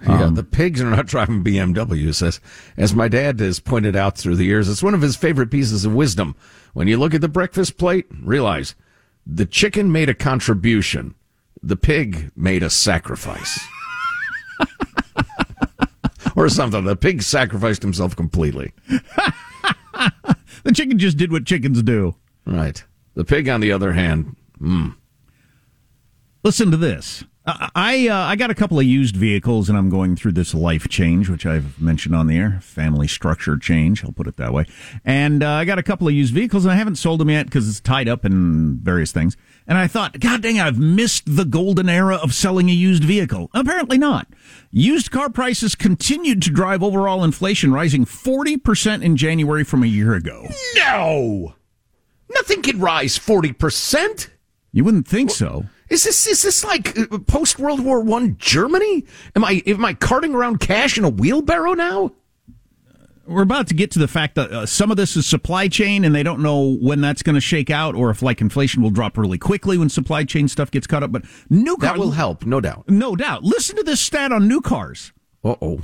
[0.05, 2.21] Yeah, the pigs are not driving BMWs.
[2.21, 2.39] As,
[2.77, 5.85] as my dad has pointed out through the years, it's one of his favorite pieces
[5.85, 6.35] of wisdom.
[6.73, 8.75] When you look at the breakfast plate, realize
[9.25, 11.15] the chicken made a contribution,
[11.63, 13.59] the pig made a sacrifice.
[16.35, 16.83] or something.
[16.83, 18.73] The pig sacrificed himself completely.
[20.63, 22.15] The chicken just did what chickens do.
[22.45, 22.83] Right.
[23.15, 24.93] The pig, on the other hand, mm,
[26.47, 27.25] Listen to this.
[27.45, 30.53] I I, uh, I got a couple of used vehicles, and I'm going through this
[30.53, 34.01] life change, which I've mentioned on the air, family structure change.
[34.01, 34.65] I'll put it that way.
[35.03, 37.47] And uh, I got a couple of used vehicles, and I haven't sold them yet
[37.47, 39.35] because it's tied up in various things.
[39.67, 43.51] And I thought, God dang, I've missed the golden era of selling a used vehicle.
[43.53, 44.27] Apparently not.
[44.71, 50.13] Used car prices continued to drive overall inflation, rising 40% in January from a year
[50.13, 50.47] ago.
[50.77, 51.55] no!
[52.29, 54.29] Nothing could rise 40%.
[54.71, 55.65] You wouldn't think so.
[55.89, 56.95] Is this is this like
[57.27, 59.05] post World War One Germany?
[59.35, 62.11] Am I am I carting around cash in a wheelbarrow now?
[63.29, 66.05] we're about to get to the fact that uh, some of this is supply chain
[66.05, 68.89] and they don't know when that's going to shake out or if like inflation will
[68.89, 72.45] drop really quickly when supply chain stuff gets caught up but new That will help,
[72.45, 72.87] no doubt.
[72.87, 75.11] no doubt listen to this stat on new cars
[75.43, 75.81] Uh oh.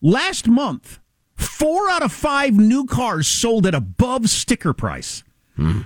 [0.00, 0.98] last month
[1.36, 5.22] 4 out of 5 new cars sold at above sticker price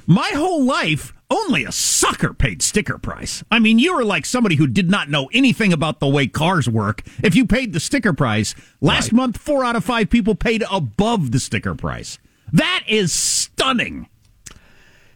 [0.07, 3.43] my whole life only a sucker paid sticker price.
[3.51, 6.69] I mean, you were like somebody who did not know anything about the way cars
[6.69, 7.03] work.
[7.23, 11.31] If you paid the sticker price, last month, four out of five people paid above
[11.33, 12.19] the sticker price.
[12.53, 14.09] That is stunning.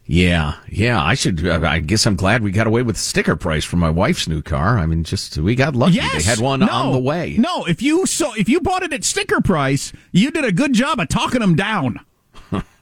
[0.09, 1.03] Yeah, yeah.
[1.03, 1.45] I should.
[1.45, 4.41] uh, I guess I'm glad we got away with sticker price for my wife's new
[4.41, 4.79] car.
[4.79, 5.97] I mean, just we got lucky.
[5.97, 7.37] Yes, They had one no, on the way.
[7.39, 10.73] No, if you so if you bought it at sticker price, you did a good
[10.73, 12.01] job of talking them down.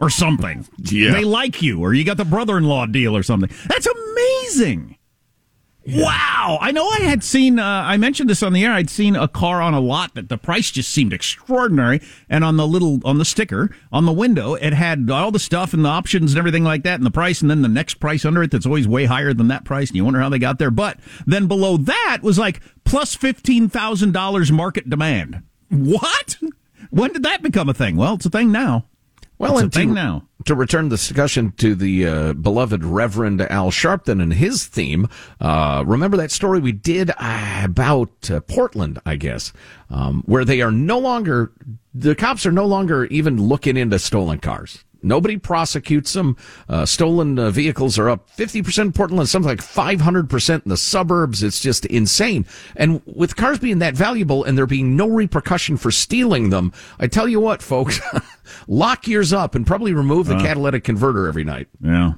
[0.01, 0.67] Or something.
[0.79, 1.13] Yeah.
[1.13, 3.51] They like you, or you got the brother in law deal or something.
[3.67, 4.97] That's amazing.
[5.87, 6.59] Wow.
[6.61, 9.29] I know I had seen, uh, I mentioned this on the air, I'd seen a
[9.29, 12.01] car on a lot that the price just seemed extraordinary.
[12.31, 15.75] And on the little, on the sticker, on the window, it had all the stuff
[15.75, 18.25] and the options and everything like that and the price and then the next price
[18.25, 19.91] under it that's always way higher than that price.
[19.91, 20.71] And you wonder how they got there.
[20.71, 25.43] But then below that was like plus $15,000 market demand.
[25.69, 26.37] What?
[26.91, 27.97] When did that become a thing?
[27.97, 28.87] Well, it's a thing now.
[29.39, 30.29] Well, and to, now.
[30.45, 35.09] to return the discussion to the uh, beloved Reverend Al Sharpton and his theme,
[35.41, 39.53] uh, remember that story we did uh, about uh, Portland, I guess,
[39.91, 41.53] um, where they are no longer,
[41.93, 44.85] the cops are no longer even looking into stolen cars.
[45.05, 46.37] Nobody prosecutes them.
[46.69, 51.43] Uh, stolen uh, vehicles are up 50% in Portland, something like 500% in the suburbs.
[51.43, 52.47] It's just insane.
[52.75, 57.07] And with cars being that valuable and there being no repercussion for stealing them, I
[57.07, 58.01] tell you what, folks,
[58.67, 61.69] lock yours up and probably remove the catalytic converter every night.
[61.81, 62.15] Yeah.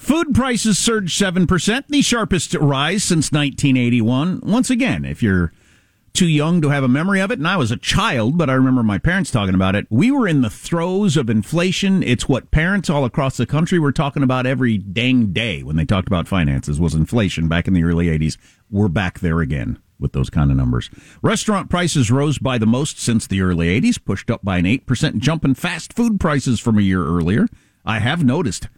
[0.00, 4.40] Food prices surged 7%, the sharpest rise since 1981.
[4.42, 5.52] Once again, if you're
[6.12, 8.54] too young to have a memory of it, and I was a child, but I
[8.54, 9.86] remember my parents talking about it.
[9.90, 12.02] We were in the throes of inflation.
[12.02, 15.84] It's what parents all across the country were talking about every dang day when they
[15.84, 18.36] talked about finances was inflation back in the early 80s.
[18.70, 20.90] We're back there again with those kind of numbers.
[21.22, 25.18] Restaurant prices rose by the most since the early 80s, pushed up by an 8%
[25.18, 27.46] jump in fast food prices from a year earlier.
[27.84, 28.68] I have noticed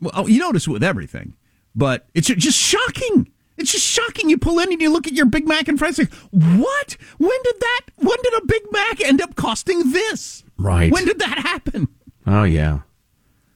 [0.00, 1.34] well, you notice it with everything,
[1.74, 3.30] but it's just shocking.
[3.60, 4.30] It's just shocking.
[4.30, 5.98] You pull in and you look at your Big Mac and fries.
[5.98, 6.96] Like, what?
[7.18, 7.80] When did that?
[7.96, 10.42] When did a Big Mac end up costing this?
[10.56, 10.90] Right.
[10.90, 11.88] When did that happen?
[12.26, 12.80] Oh yeah.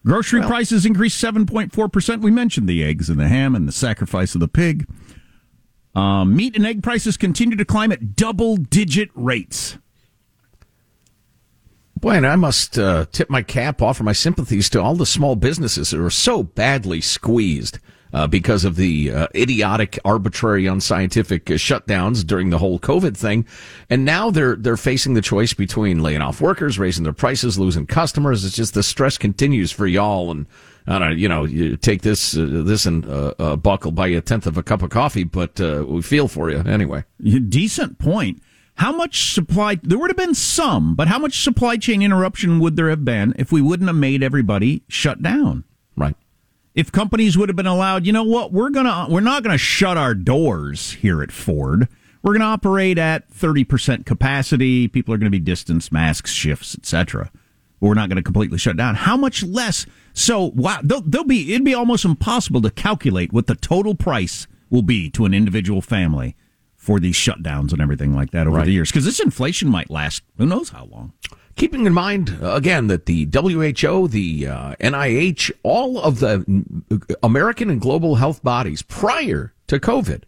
[0.05, 2.21] Grocery prices increased 7.4%.
[2.21, 4.87] We mentioned the eggs and the ham and the sacrifice of the pig.
[5.95, 9.79] Um, meat and egg prices continue to climb at double digit rates.
[11.99, 15.37] Boy, and I must uh, tip my cap, offer my sympathies to all the small
[15.37, 17.79] businesses that are so badly squeezed
[18.15, 23.45] uh, because of the uh, idiotic, arbitrary, unscientific uh, shutdowns during the whole COVID thing,
[23.91, 27.87] and now they're they're facing the choice between laying off workers, raising their prices, losing
[27.87, 28.45] customers.
[28.45, 30.47] It's just the stress continues for y'all, and
[30.87, 34.07] I don't know, you know, you take this uh, this and uh, uh, buckle buy
[34.07, 37.05] you a tenth of a cup of coffee, but uh, we feel for you anyway.
[37.21, 38.41] Decent point.
[38.77, 42.75] How much supply, there would have been some, but how much supply chain interruption would
[42.75, 45.63] there have been if we wouldn't have made everybody shut down?
[45.97, 46.17] Right.
[46.75, 49.97] If companies would have been allowed, you know what, we're gonna, we're not gonna shut
[49.97, 51.89] our doors here at Ford.
[52.23, 54.89] We're gonna operate at 30% capacity.
[54.89, 57.31] People are gonna be distance, masks, shifts, etc.
[57.81, 58.97] We're not gonna completely shut down.
[58.97, 59.87] How much less?
[60.15, 64.47] So, wow, they'll, they'll be, it'd be almost impossible to calculate what the total price
[64.71, 66.35] will be to an individual family
[66.77, 68.67] for these shutdowns and everything like that over Right.
[68.67, 68.91] the years.
[68.91, 71.13] Because this inflation might last who knows how long.
[71.57, 76.65] Keeping in mind, uh, again, that the WHO, the uh, NIH, all of the
[77.23, 80.23] American and global health bodies prior to COVID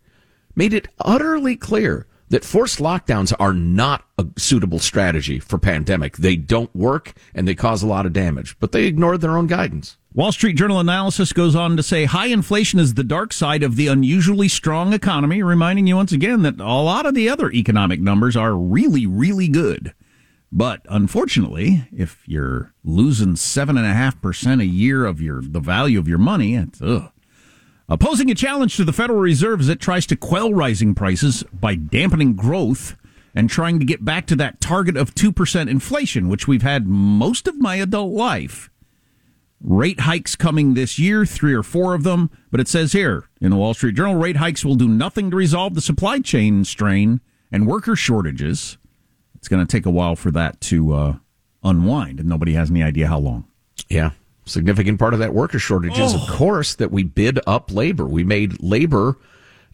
[0.54, 6.16] made it utterly clear that forced lockdowns are not a suitable strategy for pandemic.
[6.16, 9.46] They don't work and they cause a lot of damage, but they ignored their own
[9.46, 9.96] guidance.
[10.14, 13.76] Wall Street Journal analysis goes on to say high inflation is the dark side of
[13.76, 18.00] the unusually strong economy, reminding you once again that a lot of the other economic
[18.00, 19.92] numbers are really, really good.
[20.56, 25.60] But unfortunately, if you're losing seven and a half percent a year of your the
[25.60, 27.12] value of your money, it's ugh.
[27.90, 31.74] Opposing a challenge to the Federal Reserve as it tries to quell rising prices by
[31.74, 32.96] dampening growth
[33.34, 37.46] and trying to get back to that target of 2% inflation, which we've had most
[37.46, 38.70] of my adult life.
[39.60, 43.50] Rate hikes coming this year, three or four of them, but it says here in
[43.50, 47.20] the Wall Street Journal rate hikes will do nothing to resolve the supply chain strain
[47.52, 48.78] and worker shortages.
[49.46, 51.16] It's going to take a while for that to uh,
[51.62, 53.44] unwind, and nobody has any idea how long.
[53.88, 54.10] Yeah.
[54.44, 58.06] Significant part of that worker shortage is, of course, that we bid up labor.
[58.06, 59.16] We made labor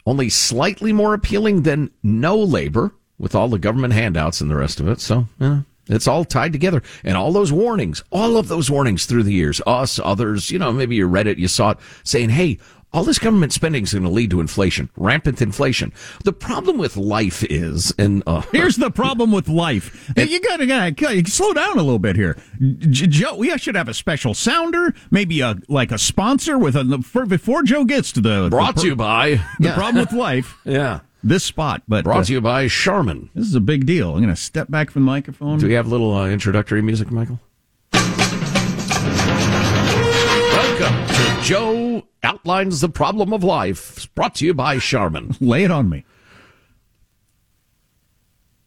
[0.04, 4.78] only slightly more appealing than no labor with all the government handouts and the rest
[4.78, 5.00] of it.
[5.00, 6.82] So, yeah, it's all tied together.
[7.02, 10.70] And all those warnings, all of those warnings through the years, us, others, you know,
[10.70, 12.58] maybe you read it, you saw it saying, hey,
[12.92, 15.92] all this government spending is going to lead to inflation, rampant inflation.
[16.24, 20.12] The problem with life is, and uh, Here's the problem with life.
[20.16, 22.36] you gotta, gotta, gotta slow down a little bit here.
[22.78, 27.24] Joe, we should have a special sounder, maybe a like a sponsor with a for,
[27.24, 30.58] before Joe gets to the brought the, to you by, the problem with life.
[30.64, 33.30] yeah, This spot, but brought uh, to you by Charmin.
[33.34, 34.10] this is a big deal.
[34.10, 35.58] I'm going to step back from the microphone.
[35.58, 37.40] Do we have a little uh, introductory music, Michael?
[40.52, 41.11] Welcome to
[41.42, 45.34] Joe Outlines the Problem of Life, It's brought to you by Charmin.
[45.40, 46.04] Lay it on me.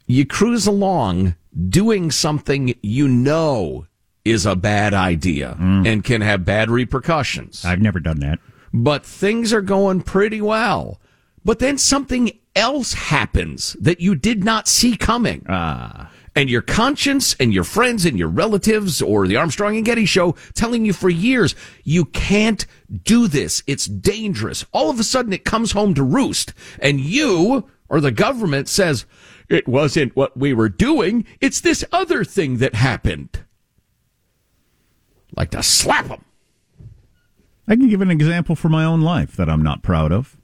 [0.08, 1.36] You cruise along
[1.70, 3.88] doing something you know
[4.26, 7.64] is a bad idea and can have bad repercussions.
[7.64, 8.40] I've never done that.
[8.74, 11.00] but things are going pretty well.
[11.46, 15.46] But then something else happens that you did not see coming.
[15.48, 16.12] Ah.
[16.36, 20.36] And your conscience and your friends and your relatives or the Armstrong and Getty show
[20.54, 22.66] telling you for years, you can't
[23.04, 23.64] do this.
[23.68, 24.66] It's dangerous.
[24.74, 29.06] All of a sudden it comes home to roost and you or the government says,
[29.48, 31.26] it wasn't what we were doing.
[31.40, 33.44] It's this other thing that happened.
[35.36, 36.26] Like to slap them.
[37.68, 40.38] I can give an example for my own life that I'm not proud of.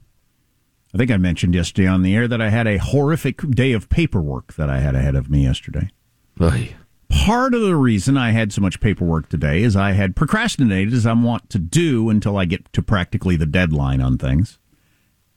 [0.94, 3.88] I think I mentioned yesterday on the air that I had a horrific day of
[3.88, 5.90] paperwork that I had ahead of me yesterday.
[7.08, 11.06] Part of the reason I had so much paperwork today is I had procrastinated as
[11.06, 14.58] I want to do until I get to practically the deadline on things.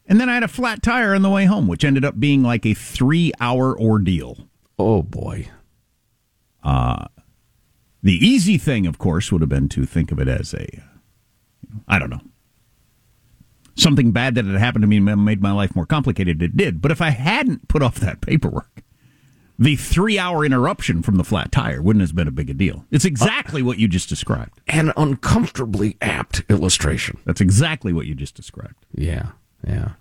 [0.06, 2.42] And then I had a flat tire on the way home, which ended up being
[2.42, 4.48] like a three hour ordeal.
[4.78, 5.48] Oh boy.
[8.02, 11.78] The easy thing, of course, would have been to think of it as a, uh,
[11.88, 12.20] I don't know,
[13.76, 16.42] something bad that had happened to me made my life more complicated.
[16.42, 16.82] It did.
[16.82, 18.82] But if I hadn't put off that paperwork,
[19.58, 22.84] the three hour interruption from the flat tire wouldn't have been a big a deal.
[22.90, 24.60] It's uh, exactly what you just described.
[24.68, 27.18] An uncomfortably apt illustration.
[27.24, 28.84] That's exactly what you just described.
[28.94, 29.30] Yeah,
[29.66, 29.92] yeah.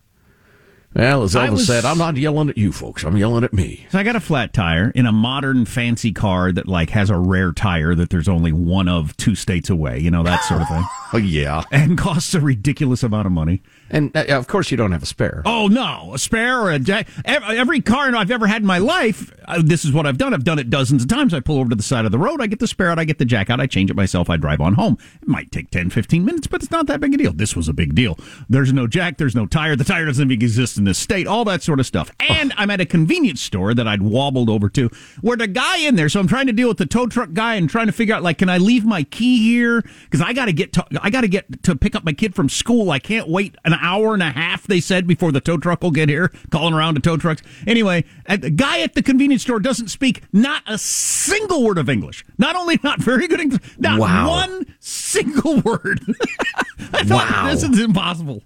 [0.95, 3.03] Well, as Elvis was- said, I'm not yelling at you folks.
[3.03, 3.85] I'm yelling at me.
[3.91, 7.17] So I got a flat tire in a modern fancy car that like has a
[7.17, 10.67] rare tire that there's only one of two states away, you know, that sort of
[10.67, 10.83] thing.
[11.13, 11.63] Oh, yeah.
[11.71, 13.61] and costs a ridiculous amount of money.
[13.89, 15.41] And uh, of course, you don't have a spare.
[15.45, 17.07] Oh no, a spare or a jack.
[17.23, 20.33] Every, car I've ever had in my life, uh, this is what I've done.
[20.33, 21.33] I've done it dozens of times.
[21.33, 23.03] I pull over to the side of the road, I get the spare out, I
[23.03, 24.97] get the jack out, I change it myself, I drive on home.
[25.21, 27.33] It might take 10, 15 minutes, but it's not that big a deal.
[27.33, 28.17] This was a big deal.
[28.49, 31.45] There's no jack, there's no tire, the tire doesn't even exist in this state, all
[31.45, 32.11] that sort of stuff.
[32.19, 34.89] And I'm at a convenience store that I'd wobbled over to,
[35.21, 36.09] where the guy in there.
[36.09, 38.23] So I'm trying to deal with the tow truck guy and trying to figure out
[38.23, 39.83] like, can I leave my key here?
[40.05, 42.35] Because I got to get to, I got to get to pick up my kid
[42.35, 42.91] from school.
[42.91, 44.65] I can't wait an hour and a half.
[44.67, 46.31] They said before the tow truck will get here.
[46.51, 47.41] Calling around to tow trucks.
[47.67, 52.25] Anyway, the guy at the convenience store doesn't speak not a single word of English.
[52.37, 54.27] Not only not very good English, not Wow.
[54.29, 56.01] one single word.
[56.93, 57.51] I thought Wow.
[57.51, 58.43] this is impossible.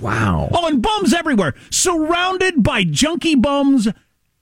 [0.00, 0.48] Wow.
[0.52, 3.88] Oh, and bums everywhere, surrounded by junkie bums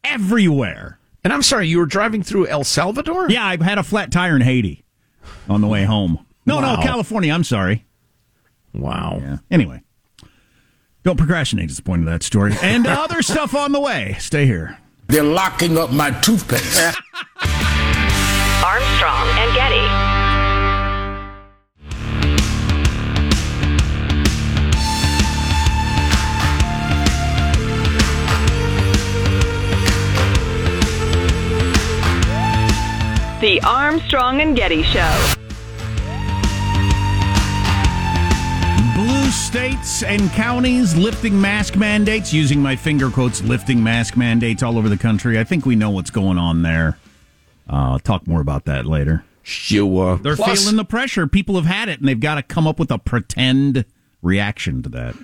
[0.04, 0.98] everywhere.
[1.24, 3.28] And I'm sorry, you were driving through El Salvador?
[3.30, 4.84] Yeah, I had a flat tire in Haiti
[5.48, 6.24] on the way home.
[6.46, 6.76] No, Wow.
[6.76, 7.32] no, California.
[7.34, 7.84] I'm sorry.
[8.72, 9.18] Wow.
[9.20, 9.36] Yeah.
[9.50, 9.82] Anyway,
[11.02, 12.54] don't procrastinate is the point of that story.
[12.62, 14.16] And other stuff on the way.
[14.18, 14.78] Stay here.
[15.06, 16.78] They're locking up my toothpaste.
[18.62, 20.10] Armstrong and Getty.
[33.40, 35.39] The Armstrong and Getty Show.
[39.30, 44.88] States and counties lifting mask mandates, using my finger quotes, lifting mask mandates all over
[44.88, 45.38] the country.
[45.38, 46.98] I think we know what's going on there.
[47.68, 49.24] Uh, I'll talk more about that later.
[49.42, 50.16] Sure.
[50.18, 51.26] They're Plus- feeling the pressure.
[51.26, 53.84] People have had it, and they've got to come up with a pretend
[54.22, 55.14] reaction to that.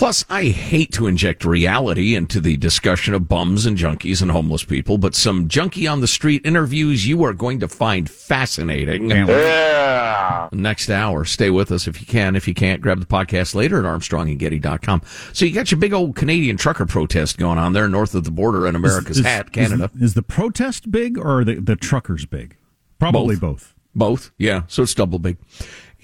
[0.00, 4.64] Plus, I hate to inject reality into the discussion of bums and junkies and homeless
[4.64, 9.10] people, but some junkie on the street interviews you are going to find fascinating.
[9.10, 10.52] Can't.
[10.54, 11.26] Next hour.
[11.26, 12.34] Stay with us if you can.
[12.34, 15.02] If you can't, grab the podcast later at armstrongandgetty.com.
[15.34, 18.30] So you got your big old Canadian trucker protest going on there north of the
[18.30, 19.90] border in America's Is- hat, Canada.
[20.00, 22.56] Is, the protest big or are the, the truckers big?
[22.98, 23.74] Probably both.
[23.94, 24.30] Both.
[24.38, 24.62] Yeah.
[24.66, 25.36] So it's double big.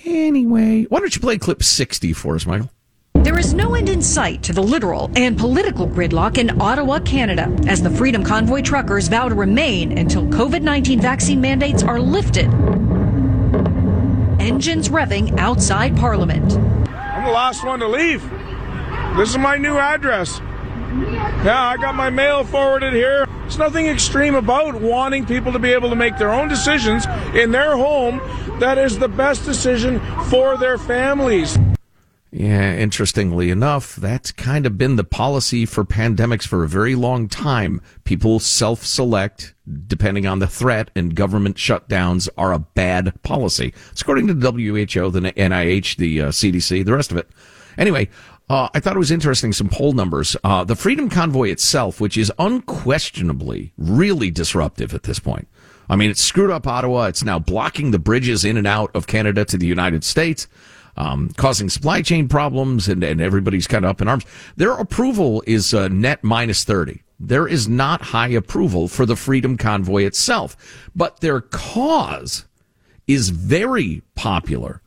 [0.04, 2.70] Anyway, why don't you play clip 60 for us, Michael?
[3.26, 7.52] There is no end in sight to the literal and political gridlock in Ottawa, Canada,
[7.66, 12.44] as the Freedom Convoy truckers vow to remain until COVID 19 vaccine mandates are lifted.
[14.40, 16.56] Engines revving outside Parliament.
[16.88, 18.22] I'm the last one to leave.
[19.16, 20.38] This is my new address.
[20.38, 23.26] Yeah, I got my mail forwarded here.
[23.40, 27.50] There's nothing extreme about wanting people to be able to make their own decisions in
[27.50, 28.18] their home
[28.60, 29.98] that is the best decision
[30.30, 31.58] for their families.
[32.32, 37.28] Yeah, interestingly enough, that's kind of been the policy for pandemics for a very long
[37.28, 37.80] time.
[38.04, 39.54] People self select
[39.86, 43.72] depending on the threat, and government shutdowns are a bad policy.
[43.90, 47.28] It's according to the WHO, the NIH, the uh, CDC, the rest of it.
[47.78, 48.08] Anyway,
[48.48, 50.36] uh, I thought it was interesting some poll numbers.
[50.44, 55.48] Uh, the Freedom Convoy itself, which is unquestionably really disruptive at this point.
[55.88, 57.06] I mean, it's screwed up Ottawa.
[57.06, 60.48] It's now blocking the bridges in and out of Canada to the United States
[60.96, 64.24] um, causing supply chain problems, and, and everybody's kind of up in arms.
[64.56, 67.02] Their approval is uh, net minus 30.
[67.18, 70.56] There is not high approval for the Freedom Convoy itself,
[70.94, 72.44] but their cause
[73.06, 74.82] is very popular.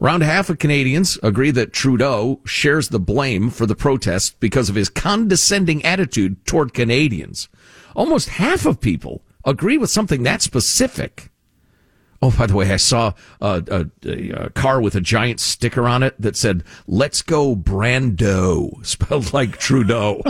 [0.00, 4.74] Around half of Canadians agree that Trudeau shares the blame for the protests because of
[4.74, 7.48] his condescending attitude toward Canadians.
[7.94, 11.30] Almost half of people agree with something that specific.
[12.22, 14.08] Oh, by the way, I saw a, a,
[14.44, 19.58] a, car with a giant sticker on it that said, let's go Brandeau, spelled like
[19.58, 20.22] Trudeau,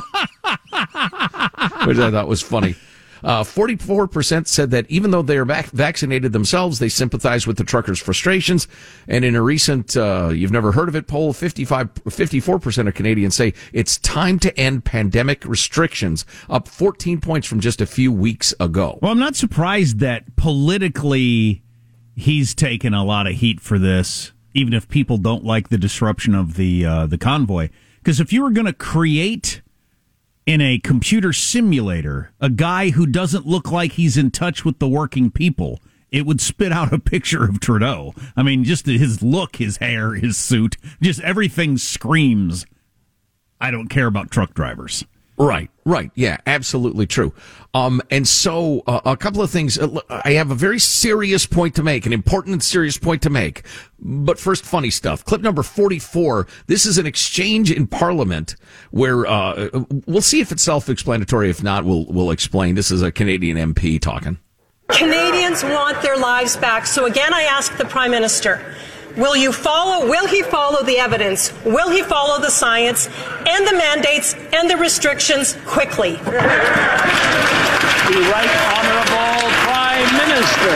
[1.85, 2.76] which I thought was funny.
[3.22, 7.64] Uh, 44% said that even though they are vac- vaccinated themselves, they sympathize with the
[7.64, 8.66] truckers' frustrations.
[9.07, 13.37] And in a recent, uh, you've never heard of it poll, 55, 54% of Canadians
[13.37, 18.54] say it's time to end pandemic restrictions, up 14 points from just a few weeks
[18.58, 18.98] ago.
[19.00, 21.62] Well, I'm not surprised that politically
[22.15, 26.35] he's taken a lot of heat for this, even if people don't like the disruption
[26.35, 27.69] of the uh, the convoy.
[27.98, 29.63] Because if you were going to create
[30.44, 34.88] in a computer simulator a guy who doesn't look like he's in touch with the
[34.88, 38.15] working people, it would spit out a picture of Trudeau.
[38.37, 42.67] I mean, just his look, his hair, his suit, just everything screams.
[43.60, 45.04] I don't care about truck drivers.
[45.38, 46.10] Right, right.
[46.15, 47.33] Yeah, absolutely true.
[47.75, 49.79] Um, and so uh, a couple of things.
[49.79, 53.31] Uh, I have a very serious point to make, an important and serious point to
[53.31, 53.62] make.
[53.98, 55.25] But first, funny stuff.
[55.25, 56.46] Clip number 44.
[56.66, 58.56] This is an exchange in Parliament
[58.90, 59.70] where, uh,
[60.06, 61.48] we'll see if it's self-explanatory.
[61.48, 62.75] If not, we'll, we'll explain.
[62.75, 64.38] This is a Canadian MP talking.
[64.88, 66.87] Canadians want their lives back.
[66.87, 68.75] So again, I ask the Prime Minister.
[69.16, 71.52] Will you follow, will he follow the evidence?
[71.64, 73.08] Will he follow the science
[73.46, 76.18] and the mandates and the restrictions quickly?
[78.09, 80.75] The Right Honourable Prime Minister.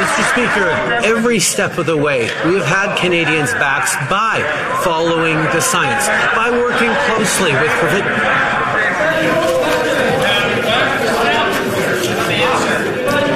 [0.00, 0.22] Mr.
[0.32, 0.70] Speaker,
[1.04, 4.40] every step of the way, we have had Canadians' backs by
[4.82, 9.16] following the science, by working closely with provi-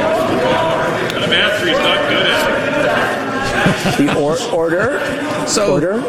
[0.01, 2.27] Madam Answer, not good
[3.87, 5.01] at the or- order.
[5.47, 6.03] So order.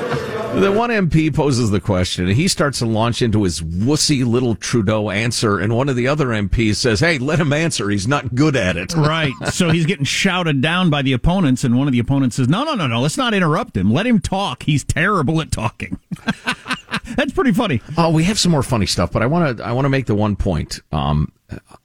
[0.59, 4.55] The one MP poses the question, and he starts to launch into his wussy little
[4.55, 7.89] Trudeau answer, and one of the other MPs says, "Hey, let him answer.
[7.89, 9.33] He's not good at it." Right.
[9.51, 12.63] So he's getting shouted down by the opponents, and one of the opponents says, No,
[12.63, 13.91] no, no, no, let's not interrupt him.
[13.91, 14.63] Let him talk.
[14.63, 15.99] He's terrible at talking.
[17.21, 17.83] That's pretty funny.
[17.99, 20.07] Oh, we have some more funny stuff, but I want to I want to make
[20.07, 20.79] the one point.
[20.91, 21.31] Um,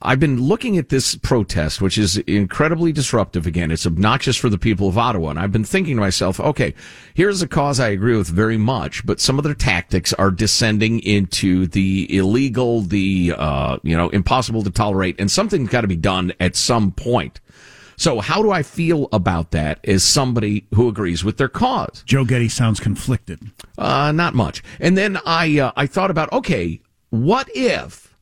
[0.01, 3.45] I've been looking at this protest, which is incredibly disruptive.
[3.45, 6.73] Again, it's obnoxious for the people of Ottawa, and I've been thinking to myself, okay,
[7.13, 11.01] here's a cause I agree with very much, but some of their tactics are descending
[11.01, 15.95] into the illegal, the uh, you know, impossible to tolerate, and something's got to be
[15.95, 17.41] done at some point.
[17.99, 22.03] So, how do I feel about that as somebody who agrees with their cause?
[22.05, 23.51] Joe Getty sounds conflicted.
[23.75, 24.63] Uh, not much.
[24.79, 26.79] And then I uh, I thought about okay,
[27.09, 28.15] what if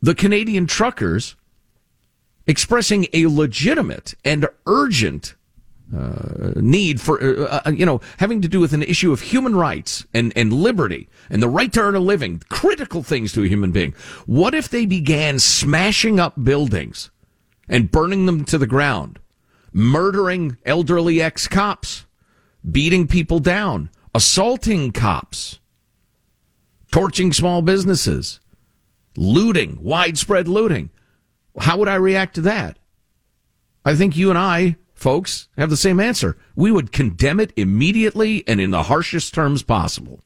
[0.00, 1.34] the Canadian truckers
[2.46, 5.34] expressing a legitimate and urgent
[5.96, 9.56] uh, need for uh, uh, you know having to do with an issue of human
[9.56, 13.48] rights and and liberty and the right to earn a living, critical things to a
[13.48, 13.94] human being.
[14.26, 17.10] What if they began smashing up buildings
[17.68, 19.18] and burning them to the ground,
[19.72, 22.06] murdering elderly ex cops,
[22.68, 25.60] beating people down, assaulting cops,
[26.90, 28.40] torching small businesses,
[29.16, 30.90] looting, widespread looting.
[31.58, 32.78] How would I react to that?
[33.84, 36.36] I think you and I, folks, have the same answer.
[36.54, 40.20] We would condemn it immediately and in the harshest terms possible.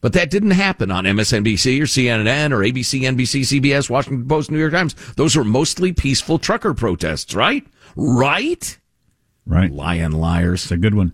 [0.00, 4.58] But that didn't happen on MSNBC or CNN or ABC, NBC, CBS, Washington Post, New
[4.58, 4.94] York Times.
[5.16, 7.66] Those were mostly peaceful trucker protests, right?
[7.96, 8.78] Right?
[9.46, 9.72] Right.
[9.72, 10.64] Lying liars.
[10.64, 11.12] It's a good one.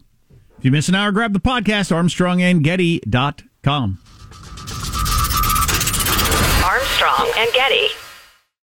[0.59, 3.99] If you miss an hour, grab the podcast, armstrongandgetty.com.
[6.65, 7.89] Armstrong and Getty.